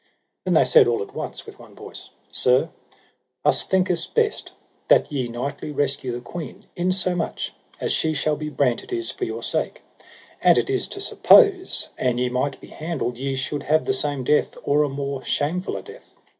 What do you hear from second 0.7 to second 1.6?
all at once with